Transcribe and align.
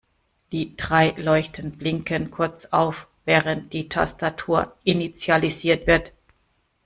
Die 0.51 0.75
drei 0.77 1.11
Leuchten 1.11 1.73
blinken 1.73 2.31
kurz 2.31 2.65
auf, 2.71 3.07
während 3.25 3.71
die 3.71 3.87
Tastatur 3.87 4.75
initialisiert 4.83 5.85
wird. 5.85 6.11